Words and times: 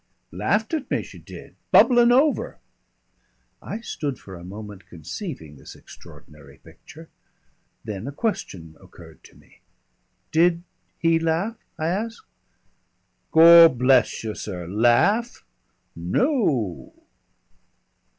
"Laughed 0.31 0.73
at 0.73 0.89
me, 0.89 1.03
she 1.03 1.19
did. 1.19 1.53
Bubblin' 1.71 2.11
over." 2.11 2.57
I 3.61 3.81
stood 3.81 4.17
for 4.17 4.33
a 4.33 4.43
moment 4.43 4.87
conceiving 4.87 5.57
this 5.57 5.75
extraordinary 5.75 6.57
picture. 6.57 7.09
Then 7.83 8.07
a 8.07 8.11
question 8.11 8.75
occurred 8.81 9.23
to 9.25 9.35
me. 9.35 9.61
"Did 10.31 10.63
he 10.97 11.19
laugh?" 11.19 11.59
I 11.77 11.89
asked. 11.89 12.25
"Gord 13.31 13.77
bless 13.77 14.23
you, 14.23 14.33
sir, 14.33 14.67
laugh? 14.67 15.45
_No! 15.95 16.93